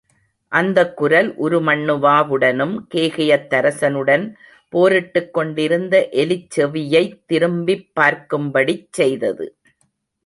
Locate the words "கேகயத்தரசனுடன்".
2.93-4.25